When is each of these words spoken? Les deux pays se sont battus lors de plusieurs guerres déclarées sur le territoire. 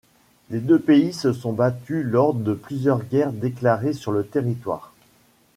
Les 0.49 0.57
deux 0.59 0.79
pays 0.79 1.13
se 1.13 1.31
sont 1.31 1.53
battus 1.53 2.03
lors 2.03 2.33
de 2.33 2.55
plusieurs 2.55 3.03
guerres 3.03 3.31
déclarées 3.31 3.93
sur 3.93 4.11
le 4.11 4.25
territoire. 4.25 4.91